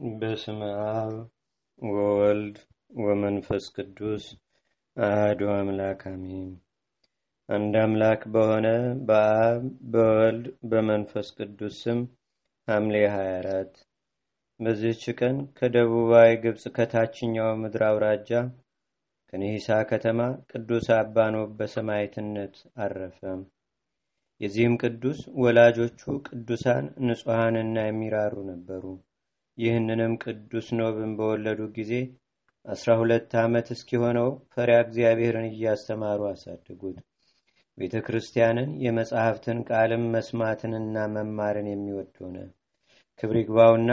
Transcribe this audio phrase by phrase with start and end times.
[0.00, 1.14] በስመ አብ
[1.78, 2.56] ወወልድ
[3.00, 4.24] ወመንፈስ ቅዱስ
[4.96, 6.50] አህዱ አምላክ አሜን።
[7.48, 8.68] አንድ አምላክ በሆነ
[9.08, 12.00] በአብ በወልድ በመንፈስ ቅዱስ ስም
[12.68, 13.82] ሐምሌ 24
[14.60, 18.30] በዚህች ቀን ከደቡባዊ ግብፅ ከታችኛው ምድር አውራጃ
[19.32, 20.20] ከኒሂሳ ከተማ
[20.52, 23.20] ቅዱስ አባኖብ በሰማዕትነት አረፈ።
[24.40, 28.84] የዚህም ቅዱስ ወላጆቹ ቅዱሳን ንጹሐንና የሚራሩ ነበሩ።
[29.60, 31.92] ይህንንም ቅዱስ ኖብን በወለዱ ጊዜ
[32.64, 36.98] አስራ ሁለት ዓመት እስኪሆነው ፈሪያ እግዚአብሔርን እያስተማሩ አሳድጉት።
[37.78, 42.36] ቤተ ክርስቲያንን የመጽሐፍትን ቃልም መስማትንና መማርን የሚወድ ሆነ።
[43.20, 43.92] ክብር ይግባውና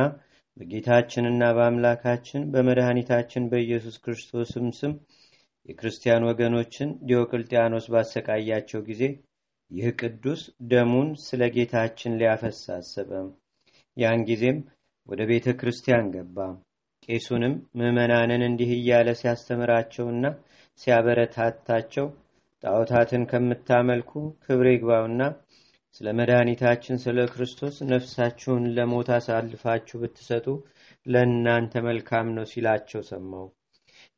[0.58, 4.94] በጌታችንና በአምላካችን በመድኃኒታችን በኢየሱስ ክርስቶስም ስም
[5.70, 9.04] የክርስቲያን ወገኖችን ዲዮቅልጥያኖስ ባሰቃያቸው ጊዜ
[9.72, 13.12] ይህ ቅዱስ ደሙን ስለ ጌታችን ሊያፈስ አሰበ።
[13.98, 14.60] ያን ጊዜም
[15.10, 16.38] ወደ ቤተ ክርስቲያን ገባ።
[17.06, 20.24] ቄሱንም ምዕመናንን እንዲህ እያለ ሲያስተምራቸውና
[20.80, 22.08] ሲያበረታታቸው
[22.64, 24.12] ጣዖታትን ከምታመልኩ
[24.44, 25.22] ክብር ይግባውና
[25.96, 30.48] ስለ መድኃኒታችን ስለ ክርስቶስ ነፍሳችሁን ለሞት አሳልፋችሁ ብትሰጡ
[31.06, 33.46] ለእናንተ መልካም ነው ሲላቸው ሰማው።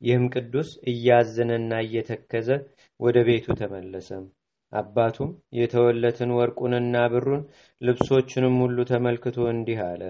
[0.02, 2.48] ይህም ቅዱስ እያዘነና እየተከዘ
[3.00, 4.10] ወደ ቤቱ ተመለሰ።
[4.72, 7.42] አባቱም የተወለትን ወርቁንና ብሩን
[7.80, 10.02] ልብሶችንም ሁሉ ተመልክቶ እንዲህ አለ።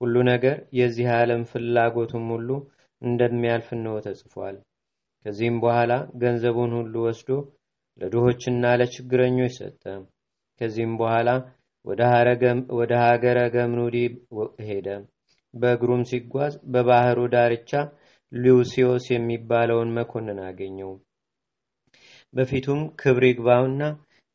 [0.00, 2.48] ሁሉ ነገር የዚህ ዓለም ፍላጎቱም ሁሉ
[3.02, 4.56] እንደሚያልፍ እንሆ ተጽፏል።
[5.26, 7.30] ከዚህም በኋላ ገንዘቡን ሁሉ ወስዶ
[7.98, 9.82] ለድሆችና ለችግረኞች ሰጠ።
[10.60, 11.28] ከዚህም በኋላ
[12.74, 13.96] ወደ ሀገረ ገምኑዲ
[14.68, 14.88] ሄደ።
[15.54, 17.70] በእግሩም ሲጓዝ በባህሩ ዳርቻ
[18.32, 20.90] ሉሲዮስ የሚባለውን መኮንን አገኘው።
[22.34, 23.82] በፊቱም ክብር ይግባውና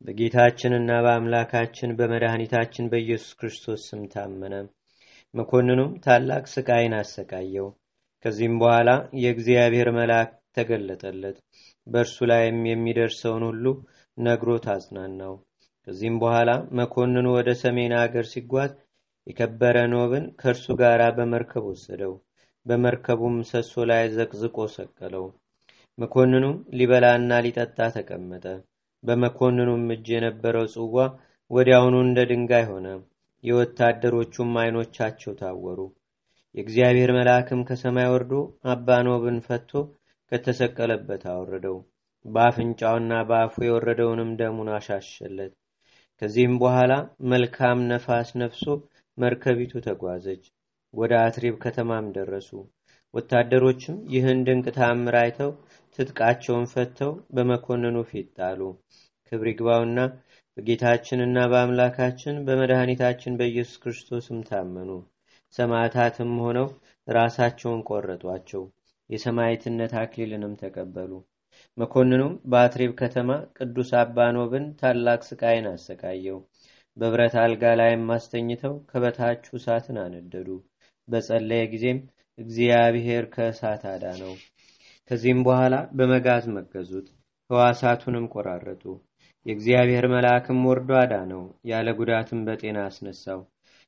[0.05, 4.53] በጌታችንና በአምላካችን በመድኃኒታችን በኢየሱስ ክርስቶስ ስም ታመነ።
[5.33, 7.67] መኮንኑም ታላቅ ስቃይን አሰቃየው።
[8.25, 8.89] ከዚህም በኋላ
[9.21, 11.37] የእግዚአብሔር መልአክ ተገለጠለት።
[11.87, 13.65] በእርሱ ላይም የሚደርሰውን ሁሉ
[14.17, 15.33] ነግሮት አጽናናው።
[15.87, 16.49] ከዚህም በኋላ
[16.79, 18.71] መኮንኑ ወደ ሰሜን አገር ሲጓዝ
[19.27, 22.13] የከበረ ኖብን ከእርሱ ጋር በመርከብ ወሰደው።
[22.65, 25.25] በመርከቡም ምሰሶ ላይ ዘቅዝቆ ሰቀለው።
[25.97, 28.45] መኮንኑም ሊበላና ሊጠጣ ተቀመጠ።
[29.03, 30.95] በመኮንኑም እጅ የነበረው ጽዋ
[31.51, 32.87] ወዲያውኑ እንደ ድንጋይ ሆነ።
[33.43, 35.79] የወታደሮቹም ዓይኖቻቸው ታወሩ።
[36.55, 38.33] የእግዚአብሔር መልአክም ከሰማይ ወርዶ
[38.71, 39.71] አባኖብን ፈቶ
[40.31, 41.77] ከተሰቀለበት አወረደው።
[42.25, 45.53] በአፍንጫውና በአፉ የወረደውንም ደሙን አሻሸለት።
[46.21, 46.93] ከዚህም በኋላ
[47.31, 48.65] መልካም ነፋስ ነፍሶ
[49.17, 50.43] መርከቢቱ ተጓዘች።
[50.93, 52.49] ወደ አትሪብ ከተማም ደረሱ።
[53.13, 55.51] ወታደሮችም ይህን ድንቅ ታምር አይተው
[55.99, 58.61] ትጥቃቸውን ፈተው በመኮንኑ ፊት ጣሉ።
[59.31, 59.99] ክብር ይግባውና
[60.57, 64.89] በጌታችንና በአምላካችን በመድኃኒታችን በኢየሱስ ክርስቶስም ታመኑ።
[65.53, 66.67] ሰማዕታትም ሆነው
[67.07, 68.63] ራሳቸውን ቆረጧቸው።
[69.09, 71.11] የሰማዕትነት አክሊልንም ተቀበሉ።
[71.77, 76.39] መኮንኑም በአትሪብ ከተማ ቅዱስ አባኖብን ታላቅ ስቃይን አሰቃየው።
[76.97, 80.49] በብረት አልጋ ላይም አስተኝተው ከበታቹ እሳትን አነደዱ።
[81.07, 81.99] በጸለየ ጊዜም
[82.37, 84.33] እግዚአብሔር ከእሳት አዳነው።
[85.09, 87.07] ከዚህም በኋላ በመጋዝ መገዙት፣
[87.49, 88.83] ሕዋሳቱንም ቆራረጡ።
[89.45, 93.39] የእግዚአብሔር መልአክም ወርዶ አዳነው፣ ያለ ጉዳትም በጤና አስነሳው።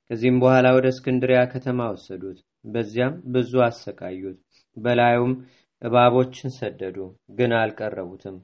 [0.09, 4.37] ከዚህም በኋላ ወደ እስክንድሪያ ከተማ ወሰዱት። በዚያም ብዙ አሰቃዩት።
[4.77, 5.33] በላዩም
[5.81, 6.97] እባቦችን ሰደዱ፣
[7.37, 8.37] ግን አልቀረቡትም።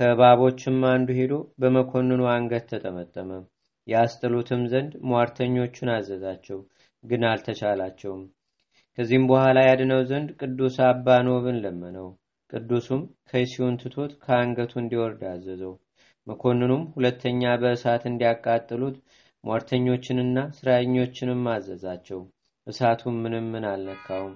[0.00, 3.30] ከእባቦችም አንዱ ሄዶ በመኮንኑ አንገት ተጠመጠመ።
[3.86, 6.58] ያስጥሉትም ዘንድ ሟርተኞቹን አዘዛቸው፣
[7.04, 8.22] ግን አልተቻላቸውም።
[8.98, 12.08] ከዚህም በኋላ ያድነው ዘንድ ቅዱስ አባ ኖብን ለመነው።
[12.50, 15.72] ቅዱሱም ከይሲውን ትቶት ከአንገቱ እንዲወርድ አዘዘው።
[16.26, 18.96] መኮንኑም ሁለተኛ በእሳት እንዲያቃጥሉት
[19.44, 22.20] ሟርተኞችንና ስራኞችንም አዘዛቸው።
[22.66, 24.34] እሳቱም ምንም ምን አልነካውም።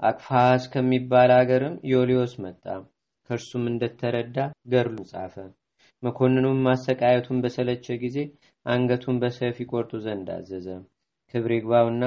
[0.00, 2.64] አቅፋስ ከሚባል አገርም ዮልዮስ መጣ።
[3.30, 4.36] ከእርሱም እንደተረዳ
[4.72, 5.34] ገድሉ ጻፈ።
[6.02, 8.18] መኮንኑም ማሰቃየቱን በሰለቸ ጊዜ
[8.66, 10.66] አንገቱን በሰይፍ ይቆርጡ ዘንድ አዘዘ።
[11.34, 12.04] ክብር ይግባውና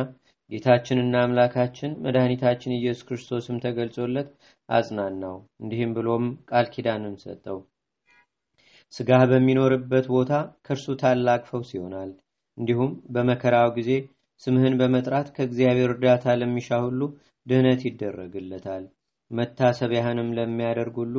[0.50, 4.30] ጌታችንና አምላካችን መድኃኒታችን ኢየሱስ ክርስቶስም ተገልጾለት
[4.69, 7.57] አጽናናው። እንዲህም ብሎም ቃል ኪዳንን ሰጠው።
[8.94, 10.31] ስጋህ በሚኖርበት ቦታ
[10.66, 12.12] ከእርሱ ታላቅ ፈውስ ይሆናል።
[12.57, 13.92] እንዲሁም በመከራው ጊዜ
[14.42, 17.01] ስምህን በመጥራት ከእግዚአብሔር እርዳታ ለሚሻ ሁሉ
[17.48, 18.84] ድህነት ይደረግለታል።
[19.31, 21.16] መታሰቢያህንም ለሚያደርግ ሁሉ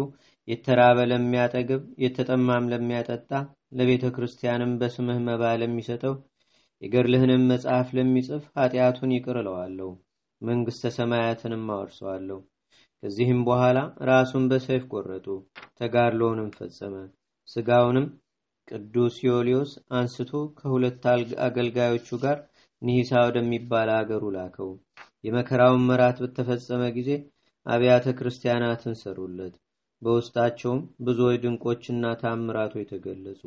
[0.49, 3.31] የተራበ ለሚያጠግብ፣ የተጠማም ለሚያጠጣ፣
[3.79, 6.15] ለቤተ ክርስቲያንም በስምህ መባ ለሚሰጠው
[6.83, 9.91] የገድልህንም መጽሐፍ ለሚጽፍ ኃጢአቱን ይቅር እለዋለሁ፣
[10.43, 12.39] መንግሥተ ሰማያትንም አወርሰዋለሁ።
[13.03, 13.79] ከዚህም በኋላ
[14.09, 15.27] ራሱን በሰይፍ ቆረጡ፣
[15.79, 16.95] ተጋድሎውንም ፈጸመ።
[17.49, 18.07] ስጋውንም
[18.69, 21.05] ቅዱስ ዮልዮስ አንስቶ ከሁለት
[21.47, 22.39] አገልጋዮቹ ጋር
[22.83, 24.71] ኒሂሳ ወደሚባል አገሩ ላከው።
[25.25, 27.11] የመከራውን መራት በተፈጸመ ጊዜ
[27.67, 29.55] አብያተ ክርስቲያናትን ሰሩለት።
[30.03, 33.43] በውስጣቸውም ብዙዎች ድንቆችና ታምራቶች ተገለጹ።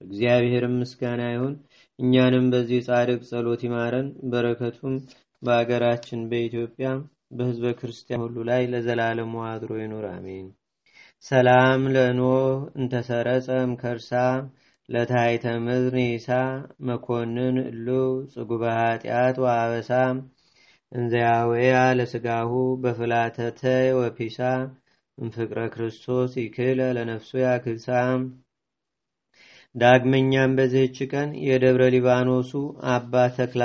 [0.00, 1.54] እግዚአብሔርም ምስጋና ይሁን።
[1.98, 4.94] እኛንም በዚህ ጻድቅ ጸሎት ይማረን። በረከቱም
[5.42, 6.88] በአገራችን በኢትዮጵያ
[7.32, 10.46] በህዝበ ክርስቲያን ሁሉ ላይ ለዘላለሙ አድሮ ይኑር፣ አሜን።
[11.24, 12.44] ሰላም ለኖህ
[12.76, 14.10] እንተሰረጸም ከርሳ
[14.88, 16.28] ለታይተ ምድር ኒሳ
[16.88, 17.86] መኮንን እሉ
[18.32, 19.90] ጽጉበ ኃጢአት ወአበሳ
[20.92, 23.62] እንዘያወያ ለስጋሁ በፍላተተ
[23.98, 24.38] ወፒሳ
[25.18, 27.88] እንፍቅረ ክርስቶስ ይክለ ለነፍሱ ያክልሳ።
[29.74, 32.52] ዳግመኛም በዚህች ቀን የደብረ ሊባኖሱ
[32.92, 33.62] አባ ተክለ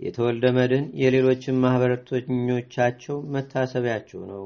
[0.00, 4.44] የተወልደ መድን የሌሎችን ማኅበረተኞቻቸው መታሰቢያቸው ነው።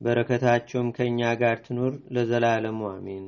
[0.00, 3.24] በረከታቸውም ከእኛ ጋር ትኑር ለዘላለሙ አሜን።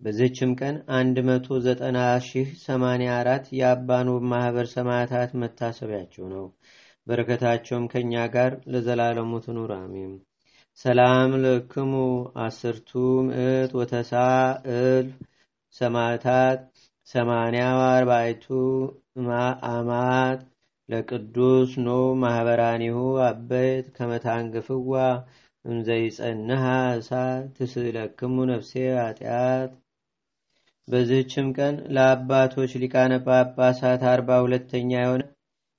[0.00, 6.44] በዚህችም ቀን 190084 የአባኖብ ማኅበር ሰማዕታት መታሰቢያቸው ነው።
[7.06, 10.12] በረከታቸውም ከእኛ ጋር ለዘላለሙ ትኑር አሜን።
[10.80, 11.90] ሰላም ለክሙ
[12.42, 12.90] አስርቱ
[13.26, 14.12] ምዕት ወተሳ
[14.76, 15.10] እልፍ
[15.74, 16.60] ሰማዕታት
[17.08, 18.46] ሰማንያ አርባይቱ
[19.72, 20.40] አማት
[20.88, 21.88] ለቅዱስ ኖ
[22.22, 22.96] ማኅበራኒሁ
[23.26, 24.94] አበይት ከመታንግፍዋ
[25.64, 26.62] እንዘይጸንሃ
[26.94, 29.70] እሳት ትስለክሙ ነፍሴ ኃጢአት።
[30.88, 35.22] በዚህችም ቀን ለአባቶች ሊቃነ ጳጳሳት አርባ ሁለተኛ የሆነ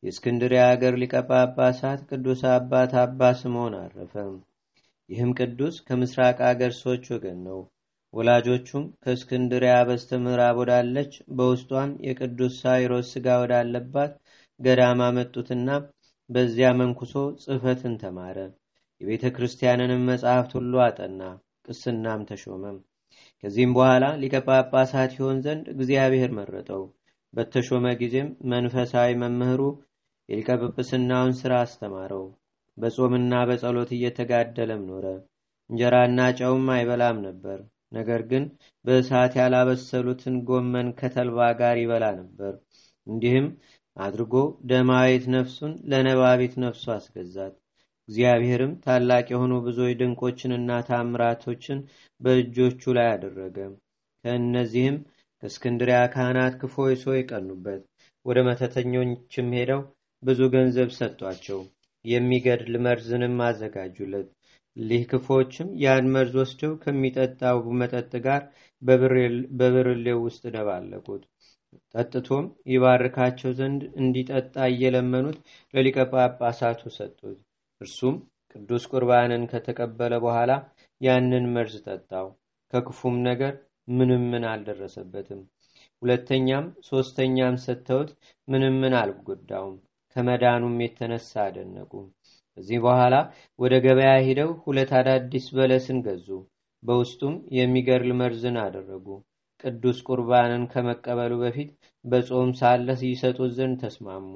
[0.04, 4.14] የእስክንድርያ አገር ሊቀ ጳጳሳት ቅዱስ አባት አባ ስምዖን አረፈ።
[5.10, 7.60] ይህም ቅዱስ ከምስራቅ አገር ሰዎች ወገን ነው።
[8.14, 14.12] ወላጆቹም ከእስክንድሪያ በስተ ምዕራብ ወዳለች በውስጧም የቅዱስ ሳይሮስ ሥጋ ወዳለባት
[14.60, 15.70] ገዳም አመጡትና
[16.30, 17.14] በዚያ መንኩሶ
[17.44, 18.38] ጽሕፈትን ተማረ።
[19.04, 21.22] የቤተ ክርስቲያንንም መጽሐፍት ሁሉ አጠና፣
[21.66, 22.78] ቅስናም ተሾመም።
[23.44, 26.84] ከዚህም በኋላ ሊቀ ጳጳሳት ይሆን ዘንድ እግዚአብሔር መረጠው።
[27.34, 29.62] በተሾመ ጊዜም መንፈሳዊ መምህሩ
[30.30, 32.24] የሊቀ ጵጵስናውን ሥራ አስተማረው።
[32.78, 35.06] በጾምና በጸሎት እየተጋደለም ኖረ።
[35.70, 37.60] እንጀራና ጨውም አይበላም ነበር።
[37.92, 38.44] ነገር ግን
[38.86, 42.54] በእሳት ያላበሰሉትን ጎመን ከተልባ ጋር ይበላ ነበር።
[43.08, 43.48] እንዲህም
[43.98, 44.34] አድርጎ
[44.70, 47.54] ደማዊት ነፍሱን ለነባቢት ነፍሱ አስገዛት።
[48.10, 51.80] እግዚአብሔርም ታላቅ የሆኑ ብዙዎች ድንቆችንና ታምራቶችን
[52.22, 53.58] በእጆቹ ላይ አደረገ።
[54.26, 54.98] ከእነዚህም
[55.44, 57.82] ከእስክንድሪያ ካህናት ክፎች ሰው የቀኑበት፣
[58.26, 59.82] ወደ መተተኞችም ሄደው
[60.24, 61.60] ብዙ ገንዘብ ሰጧቸው።
[62.06, 64.30] የሚገድል መርዝንም አዘጋጁለት።
[64.78, 68.42] ሊህ ክፎችም ያን መርዝ ወስደው ከሚጠጣው መጠጥ ጋር
[69.60, 71.24] በብርሌው ውስጥ ደባለቁት።
[71.96, 75.38] ጠጥቶም ይባርካቸው ዘንድ እንዲጠጣ እየለመኑት
[75.74, 77.38] ለሊቀ ጳጳሳቱ ሰጡት።
[77.84, 78.16] እርሱም
[78.52, 80.52] ቅዱስ ቁርባንን ከተቀበለ በኋላ
[81.02, 82.28] ያንን መርዝ ጠጣው።
[82.74, 83.54] ከክፉም ነገር
[83.92, 85.42] ምንም ምን አልደረሰበትም።
[86.02, 88.10] ሁለተኛም ሶስተኛም ሰጥተውት
[88.48, 89.76] ምንም ምን አልጎዳውም።
[90.16, 91.92] ከመዳኑም የተነሳ አደነቁ።
[92.58, 93.16] ከዚህ በኋላ
[93.60, 96.28] ወደ ገበያ ሂደው ሁለት አዳዲስ በለስን ገዙ።
[96.84, 99.08] በውስጡም የሚገድል መርዝን አደረጉ።
[99.64, 101.70] ቅዱስ ቁርባንን ከመቀበሉ በፊት
[102.06, 104.32] በጾም ሳለ ይሰጡት ዘንድ ተስማሙ።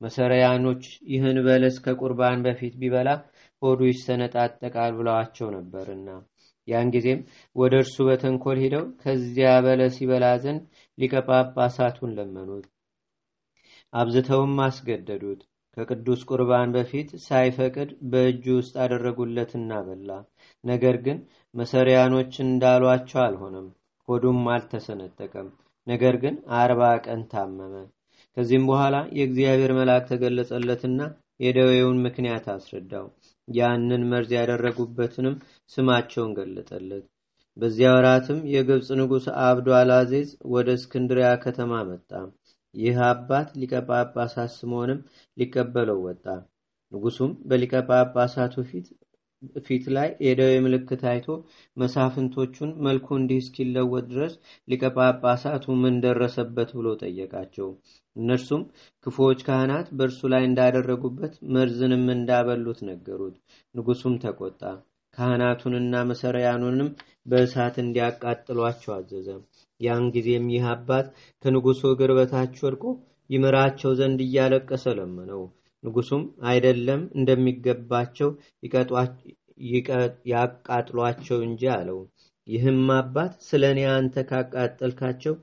[0.00, 0.82] መሰረያኖች
[1.12, 3.08] ይህን በለስ ከቁርባን በፊት ቢበላ
[3.62, 6.08] ሆዱ ይሰነጣጠቃል ብለዋቸው ነበርና
[6.68, 7.20] ያን ጊዜም
[7.56, 10.62] ወደ እርሱ በተንኮል ሂደው ከዚያ በለስ ይበላ ዘንድ
[10.98, 12.66] ሊቀ ጳጳሳቱን ለመኑት።
[13.92, 15.42] አብዝተውም አስገደዱት።
[15.76, 20.10] ከቅዱስ ቁርባን በፊት ሳይፈቅድ በእጁ ውስጥ አደረጉለትና በላ።
[20.64, 21.18] ነገር ግን
[21.54, 23.66] መሰሪያኖች እንዳሏቸው አልሆነም።
[24.08, 25.48] ሆዱም አልተሰነጠቀም።
[25.86, 27.74] ነገር ግን አርባ ቀን ታመመ።
[28.36, 31.00] ከዚህም በኋላ የእግዚአብሔር መልአክ ተገለጸለትና
[31.40, 33.06] የደዌውን ምክንያት አስረዳው።
[33.48, 35.34] ያንን መርዝ ያደረጉበትንም
[35.72, 37.04] ስማቸውን ገለጠለት።
[37.56, 42.10] በዚያ ወራትም የግብፅ ንጉሥ አብዶ አላዜዝ ወደ እስክንድሪያ ከተማ መጣ።
[42.74, 44.54] ይህ አባት ሊቀ ጳጳሳት
[45.36, 46.24] ሊቀበለው ወጣ።
[46.92, 48.86] ንጉሱም በሊቀ ጳጳሳቱ ፊት
[49.96, 51.26] ላይ የደዌ ምልክት አይቶ
[51.76, 54.34] መሳፍንቶቹን መልኩ እንዲህ እስኪለወጥ ድረስ
[54.68, 57.68] ሊቀ ጳጳሳቱ ምን ደረሰበት ብሎ ጠየቃቸው።
[58.16, 58.62] እነርሱም
[59.06, 63.36] ክፉዎች ካህናት በእርሱ ላይ እንዳደረጉበት መርዝንም እንዳበሉት ነገሩት።
[63.74, 64.62] ንጉሱም ተቆጣ።
[65.18, 66.88] ካህናቱንና መሰሪያኑንም
[67.26, 69.28] በእሳት እንዲያቃጥሏቸው አዘዘ።
[69.80, 71.06] ያን ጊዜም ይህ አባት
[71.44, 72.84] ከንጉሱ እግር በታች ወድቆ
[73.30, 75.42] ይምራቸው ዘንድ እያለቀሰ ለመነው።
[75.86, 78.30] ንጉሱም አይደለም እንደሚገባቸው
[80.32, 81.98] ያቃጥሏቸው እንጂ አለው።
[82.46, 85.34] ይህም አባት ስለ እኔ አንተ ካቃጠልካቸው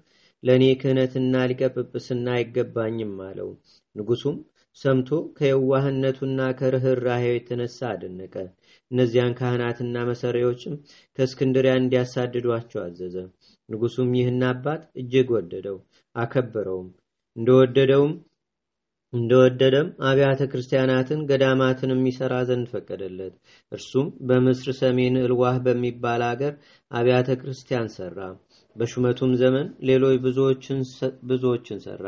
[0.44, 3.50] ለእኔ ክህነትና ሊቀ ጵጵስና አይገባኝም አለው።
[3.96, 4.38] ንጉሱም
[4.78, 8.36] ሰምቶ ከየዋህነቱና ከርኅራሄው የተነሳ አደነቀ።
[8.92, 10.74] እነዚያን ካህናትና መሰሪያዎችም
[11.18, 13.16] ከእስክንድሪያ እንዲያሳድዷቸው አዘዘ።
[13.70, 15.78] ንጉሱም ይህን አባት እጅግ ወደደው፣
[16.16, 16.90] አከበረውም።
[17.36, 18.14] እንደወደደውም
[19.14, 23.34] እንደወደደም አብያተ ክርስቲያናትን ገዳማትን የሚሰራ ዘንድ ፈቀደለት።
[23.72, 26.54] እርሱም በምስር ሰሜን እልዋህ በሚባል አገር
[26.92, 28.18] አብያተ ክርስቲያን ሰራ።
[28.76, 30.18] በሹመቱም ዘመን ሌሎች
[31.30, 32.06] ብዙዎችን ሰራ።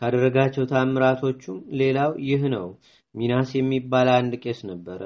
[0.00, 2.66] ካደረጋቸው ታምራቶቹም ሌላው ይህ ነው።
[3.14, 5.02] ሚናስ የሚባል አንድ ቄስ ነበረ።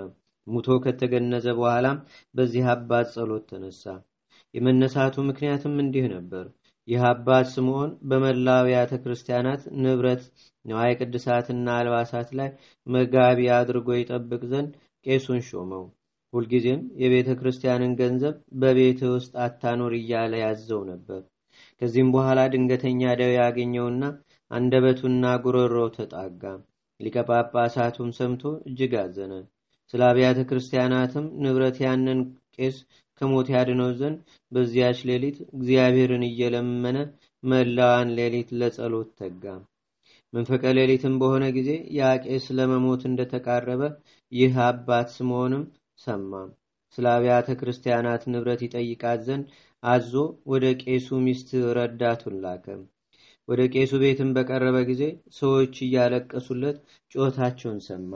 [0.47, 1.99] ሙቶ ከተገነዘ በኋላም
[2.35, 3.85] በዚህ አባት ጸሎት ተነሳ።
[4.55, 6.47] የመነሳቱ ምክንያትም እንዲህ ነበር።
[6.89, 10.23] ይህ አባት ስምዖን በመላ አብያተ ክርስቲያናት ንብረት
[10.65, 12.49] ንዋየ ቅድሳትና አልባሳት ላይ
[12.87, 14.73] መጋቢ አድርጎ ይጠብቅ ዘንድ
[15.07, 15.85] ቄሱን ሾመው።
[16.33, 21.21] ሁልጊዜም የቤተ ክርስቲያንን ገንዘብ በቤት ውስጥ አታኖር እያለ ያዘው ነበር።
[21.83, 24.03] ከዚህም በኋላ ድንገተኛ ደዌ ያገኘውና
[24.51, 26.43] አንደበቱና ጉሮሮው ተጣጋ።
[27.01, 29.33] ሊቀ ጳጳሳቱም ሰምቶ እጅግ አዘነ።
[29.95, 32.21] ስለ አብያተ ክርስቲያናትም ንብረት ያንን
[32.57, 32.77] ቄስ
[33.23, 34.19] ከሞት ያድነው ዘንድ
[34.53, 36.99] በዚያች ሌሊት እግዚአብሔርን እየለመነ
[37.43, 39.45] መላዋን ሌሊት ለጸሎት ተጋ።
[40.33, 43.83] መንፈቀ ሌሊትም በሆነ ጊዜ ያ ቄስ ለመሞት እንደተቃረበ
[44.33, 45.65] ይህ አባት ስምዖንም
[45.99, 46.33] ሰማ።
[46.99, 49.45] ስለ አብያተ ክርስቲያናት ንብረት ይጠይቃት ዘንድ
[49.83, 50.13] አዞ
[50.53, 51.49] ወደ ቄሱ ሚስት
[51.79, 52.67] ረዳቱን ላከ።
[53.49, 55.03] ወደ ቄሱ ቤትም በቀረበ ጊዜ
[55.39, 56.77] ሰዎች እያለቀሱለት
[57.13, 58.13] ጩኸታቸውን ሰማ።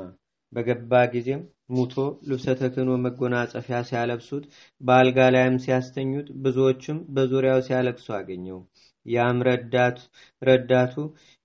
[0.53, 1.95] በገባ ጊዜም ሙቶ
[2.29, 4.45] ልብሰ ተክህኖ መጎናጸፊያ ሲያለብሱት
[4.81, 8.59] በአልጋ ላይም ሲያስተኙት ብዙዎችም በዙሪያው ሲያለቅሱ አገኘው።
[9.07, 9.39] ያም
[10.43, 10.95] ረዳቱ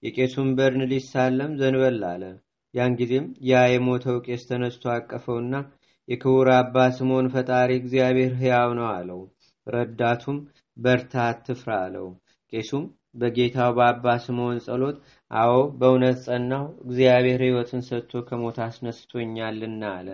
[0.03, 2.23] የቄሱን በድን ሊሳለም ዘንበል አለ።
[2.73, 5.55] ያን ጊዜም ያ የሞተው ቄስ ተነስቶ አቀፈውና
[6.07, 9.21] የክቡር አባ ስምዖን ፈጣሪ እግዚአብሔር ሕያው ነው አለው።
[9.67, 10.37] ረዳቱም
[10.77, 12.07] በርታ አትፍራ አለው።
[12.53, 12.85] ቄሱም
[13.15, 14.97] በጌታው በአባ ስምዖን ጸሎት
[15.31, 20.07] አዎ በእውነት ጸናው፣ እግዚአብሔር ሕይወትን ሰጥቶ ከሞት አስነስቶኛልና አለ።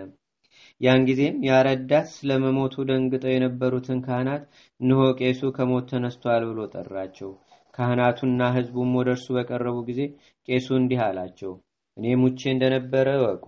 [0.80, 4.42] ያን ጊዜም ያረዳት ስለመሞቱ ደንግጠው የነበሩትን ካህናት
[4.80, 7.30] እንሆ ቄሱ ከሞት ተነስቷል ብሎ ጠራቸው።
[7.74, 10.00] ካህናቱና ሕዝቡም ወደ እርሱ በቀረቡ ጊዜ
[10.48, 11.52] ቄሱ እንዲህ አላቸው፣
[11.96, 13.44] እኔ ሙቼ እንደነበረ እወቁ።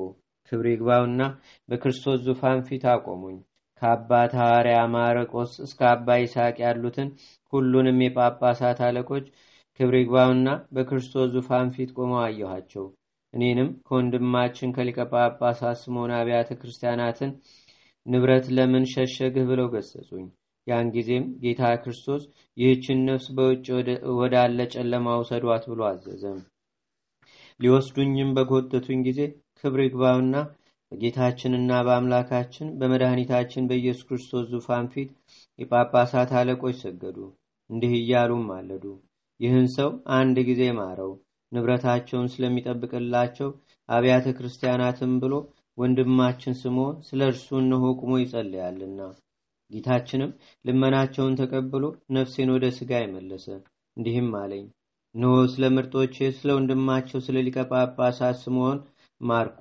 [0.52, 1.22] ክብር ይግባውና
[1.68, 3.38] በክርስቶስ ዙፋን ፊት አቆሙኝ።
[3.82, 7.08] ከአባት ሐዋርያ ማርቆስ እስከ አባ ይስሐቅ ያሉትን
[7.52, 9.26] ሁሉንም የጳጳሳት አለቆች
[9.80, 12.84] ክብር ይግባውና በክርስቶስ ዙፋን ፊት ቆመው አየኋቸው።
[13.34, 17.32] እኔንም ከወንድማችን ከሊቀ ጳጳሳት ስምዖን አብያተ ክርስቲያናትን
[18.06, 20.26] ንብረት ለምን ሸሸግህ ብለው ገሰጹኝ።
[20.66, 22.22] ያን ጊዜም ጌታ ክርስቶስ
[22.56, 23.66] ይህችን ነፍስ በውጭ
[24.18, 26.40] ወዳለ ጨለማ ውሰዷት ብሎ አዘዘም።
[27.60, 29.20] ሊወስዱኝም በጎተቱኝ ጊዜ
[29.60, 30.34] ክብር ይግባውና
[30.92, 35.10] በጌታችንና በአምላካችን በመድኃኒታችን በኢየሱስ ክርስቶስ ዙፋን ፊት
[35.58, 37.18] የጳጳሳት አለቆች ሰገዱ።
[37.70, 38.84] እንዲህ እያሉም ማለዱ፣
[39.40, 41.12] ይህን ሰው አንድ ጊዜ ማረው፣
[41.52, 43.48] ንብረታቸውን ስለሚጠብቅላቸው
[43.88, 45.34] አብያተ ክርስቲያናትም ብሎ
[45.78, 49.00] ወንድማችን ስምዖን ስለ እርሱ እነሆ ቁሞ ይጸልያልና።
[49.70, 50.30] ጌታችንም
[50.64, 51.84] ልመናቸውን ተቀብሎ
[52.16, 53.46] ነፍሴን ወደ ሥጋ ይመለሰ።
[53.96, 54.64] እንዲህም አለኝ፣
[55.14, 58.80] እነሆ ስለ ምርጦች ስለ ወንድማቸው ስለ ሊቀ ጳጳሳት ስምዖን
[59.20, 59.60] ማርኩ።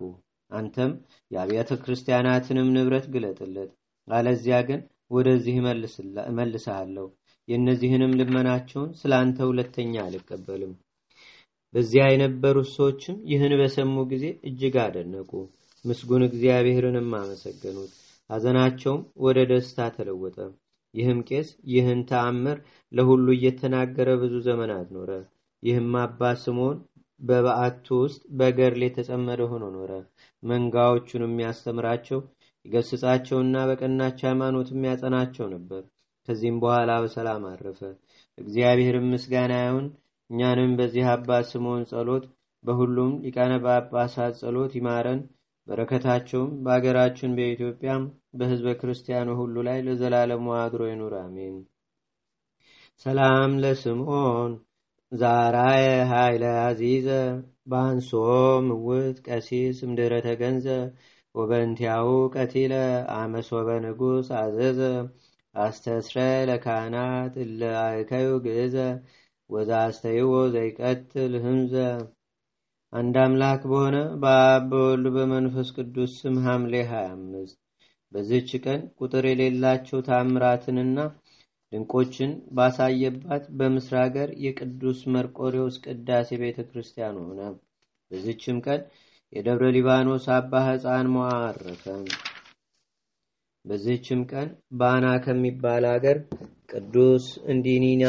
[0.51, 0.91] አንተም
[1.31, 3.71] የአብያተ ክርስቲያናትንም ንብረት ግለጥለት፣
[4.07, 4.81] አለዚያ ግን
[5.11, 5.55] ወደዚህ
[6.27, 7.07] እመልስሃለሁ።
[7.49, 10.73] የእነዚህንም ልመናቸውን ስለ አንተ ሁለተኛ አልቀበልም።
[11.73, 15.31] በዚያ የነበሩት ሰዎችም ይህን በሰሙ ጊዜ እጅግ አደነቁ፣
[15.85, 17.91] ምስጉን እግዚአብሔርንም አመሰገኑት።
[18.29, 20.37] ሐዘናቸውም ወደ ደስታ ተለወጠ።
[20.93, 22.57] ይህም ቄስ ይህን ተአምር
[22.91, 25.11] ለሁሉ እየተናገረ ብዙ ዘመናት ኖረ።
[25.63, 26.77] ይህም አባት ስምዖን
[27.19, 29.91] በበዓቱ ውስጥ በገርል የተጸመደ ሆኖ ኖረ።
[30.43, 32.19] መንጋዎቹን የሚያስተምራቸው
[32.65, 35.81] ይገስጻቸውና በቀናች ሃይማኖት የሚያጸናቸው ነበር።
[36.29, 37.79] ከዚህም በኋላ በሰላም አረፈ።
[38.37, 39.85] እግዚአብሔርም ምስጋና ይሁን።
[40.29, 42.25] እኛንም በዚህ አባት ስምዖን ጸሎት
[42.63, 45.21] በሁሉም ሊቃነ ጳጳሳት ጸሎት ይማረን።
[45.67, 51.57] በረከታቸውም በአገራችን በኢትዮጵያም በሕዝበ ክርስቲያኑ ሁሉ ላይ ለዘላለሙ አድሮ ይኑር፣ አሜን።
[53.05, 54.53] ሰላም ለስምዖን
[55.11, 57.07] ዛራየ ኃይለ አዚዘ
[57.71, 58.11] ባንሶ
[58.67, 60.67] ምውት ቀሲስ እምድረ ተገንዘ
[61.35, 62.73] ወበንቲያው ቀቲለ
[63.15, 64.79] አመሶበ ንጉሥ አዘዘ
[65.55, 66.17] አስተስረ
[66.49, 68.75] ለካህናት እለ አእከዩ ግእዘ
[69.49, 71.73] ወዛስተይዎ ዘይቀትል ህምዘ
[72.93, 77.57] አንድ አምላክ በሆነ በአብ በወልድ በመንፈስ ቅዱስ ስም ሐምሌ 25
[78.11, 80.97] በዚህች ቀን ቁጥር የሌላቸው ታምራትንና
[81.73, 87.41] ድንቆችን ባሳየባት በምስር ሀገር የቅዱስ መርቆሬዎስ ቅዳሴ ቤተ ክርስቲያን ሆነ።
[88.11, 88.81] በዚችም ቀን
[89.33, 91.83] የደብረ ሊባኖስ አባ ሕፃን አረፈ።
[93.65, 94.47] በዚህችም ቀን
[94.79, 96.17] ባና ከሚባል ሀገር
[96.71, 98.05] ቅዱስ እንዲኒና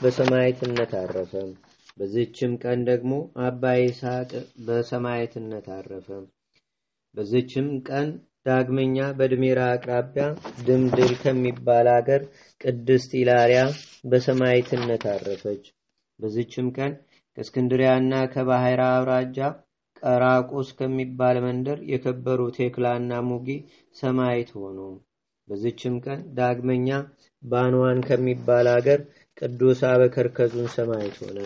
[0.00, 1.32] በሰማዕትነት አረፈ።
[1.98, 3.12] በዚህችም ቀን ደግሞ
[3.46, 4.30] አባ ይስሐቅ
[4.66, 6.08] በሰማዕትነት አረፈ።
[7.14, 8.08] በዚህችም ቀን
[8.46, 10.24] ዳግመኛ በድሜራ አቅራቢያ
[10.66, 12.22] ድምድል ከሚባል አገር
[12.60, 13.60] ቅድስት ኢላሪያ
[14.10, 15.64] በሰማዕትነት አረፈች።
[16.18, 16.92] በዚችም ቀን
[17.36, 19.38] ከእስክንድሪያና ከባህራ አውራጃ
[20.04, 23.48] ቀራቁስ ከሚባል መንደር የከበሩ ቴክላና ሙጊ
[23.96, 24.78] ሰማይት ሆኑ።
[25.48, 26.88] በዚችም ቀን ዳግመኛ
[27.42, 29.00] ባንዋን ከሚባል አገር
[29.38, 31.38] ቅዱስ አበከርከዙን ሰማይት ሆነ።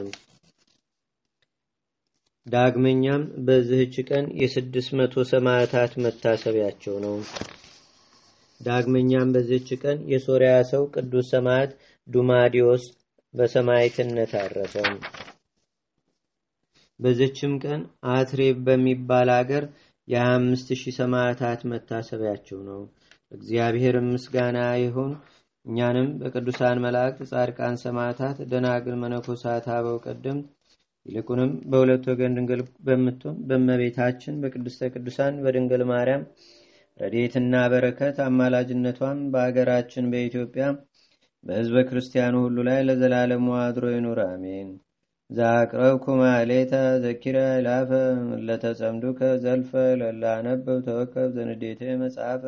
[2.47, 7.17] ዳግመኛም በዚህች ቀን የስድስት መቶ ሰማዕታት መታሰቢያቸው ነው።
[8.61, 11.73] ዳግመኛም በዚህች ቀን የሶርያ ሰው ቅዱስ ሰማዕት
[12.09, 12.85] ዱማዲዮስ
[13.35, 14.75] በሰማዕትነት አረፈ።
[17.01, 17.81] በዚችም ቀን
[18.13, 19.65] አትሬብ በሚባል አገር
[20.09, 22.81] የአምስት ሺህ ሰማዕታት መታሰቢያቸው ነው።
[23.33, 25.13] እግዚአብሔር ምስጋና ይሁን።
[25.67, 30.47] እኛንም በቅዱሳን መላእክት፣ ጻድቃን፣ ሰማዕታት፣ ደናግል፣ መነኮሳት፣ አበው ቀደምት
[31.07, 36.25] ይልቁንም በሁለት ወገን ድንግል በምትሆን በእመቤታችን በቅድስተ ቅዱሳን በድንግል ማርያም
[37.01, 40.65] ረድኤትና በረከት አማላጅነቷም በአገራችን በኢትዮጵያ
[41.45, 44.71] በሕዝበ ክርስቲያኑ ሁሉ ላይ ለዘላለሙ አድሮ ይኑር፣ አሜን።
[45.31, 47.91] ዛቅረብኩ ማሌታ ዘኪረ ላፈ
[48.47, 49.71] ለተጸምዱከ ዘልፈ
[50.01, 52.43] ለላነበብ ተወከብ ዘንዴቴ መጽሐፈ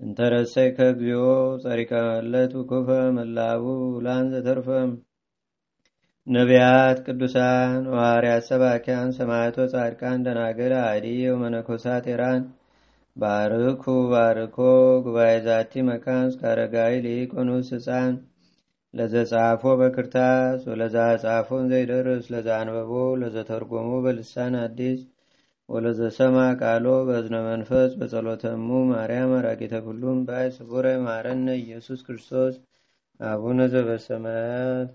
[0.00, 1.24] እንተረሰይ ከግዚኦ
[1.62, 2.88] ጸሪቀ መለት ኩፈ
[3.18, 3.64] መላቡ
[4.06, 4.68] ላን ዘተርፈ
[6.26, 12.42] ነቢያት፣ ቅዱሳን፣ ሐዋርያት፣ ሰባኪያን፣ ሰማዕቶ፣ ጻድቃን፣ ደናግል፣ አዲ ወመነኮሳት ኤራን።
[13.16, 14.58] ባርኩ ባርኮ
[15.06, 18.12] ጉባኤ ዛቲ መካን እስከ አረጋዊ ሊቆኑስ ህፃን
[18.94, 25.00] ለዘጻፎ በክርታስ ወለዛ ጻፎን ዘይደርስ ለዛ አንበቦ ለዘተርጎሞ በልሳን አዲስ
[25.68, 32.56] ወለዘሰማ ቃሎ በእዝነ መንፈስ በጸሎተሙ ማርያም አራቂተ ኩሉም ባይ ስቡረ ማረነ ኢየሱስ ክርስቶስ
[33.20, 34.90] አቡነ ዘበሰማያት